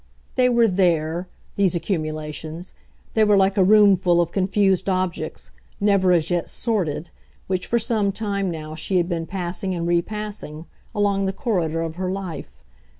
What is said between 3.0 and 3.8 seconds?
they were like a